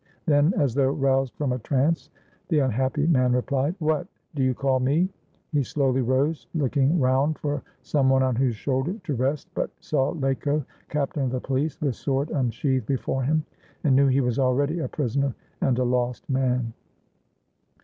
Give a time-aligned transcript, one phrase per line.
[0.25, 2.09] Then, as though roused from a trance,
[2.47, 5.09] the unhappy man replied, "What— do you call me?"
[5.51, 10.09] He slowly rose, looking round for some one on whose shoulder to rest, but saw
[10.09, 13.45] Laco, captain of the police, with sword unsheathed before him,
[13.83, 16.73] and knew he was already a prisoner and a lost man.